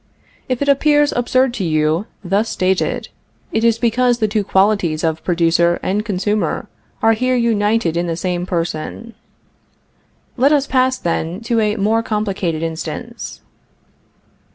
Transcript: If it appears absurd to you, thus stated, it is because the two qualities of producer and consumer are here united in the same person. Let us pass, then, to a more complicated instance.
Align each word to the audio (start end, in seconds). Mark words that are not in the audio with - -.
If 0.49 0.63
it 0.63 0.67
appears 0.67 1.11
absurd 1.11 1.53
to 1.53 1.63
you, 1.63 2.07
thus 2.23 2.49
stated, 2.49 3.09
it 3.51 3.63
is 3.63 3.77
because 3.77 4.17
the 4.17 4.27
two 4.27 4.43
qualities 4.43 5.03
of 5.03 5.23
producer 5.23 5.79
and 5.83 6.03
consumer 6.03 6.67
are 7.03 7.13
here 7.13 7.35
united 7.35 7.95
in 7.95 8.07
the 8.07 8.15
same 8.15 8.47
person. 8.47 9.13
Let 10.37 10.53
us 10.53 10.65
pass, 10.65 10.97
then, 10.97 11.39
to 11.41 11.59
a 11.59 11.75
more 11.75 12.01
complicated 12.01 12.63
instance. 12.63 13.41